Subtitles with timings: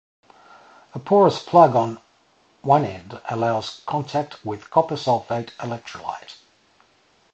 [0.95, 1.99] A porous plug on
[2.63, 6.37] one end allows contact with the copper sulfate electrolyte.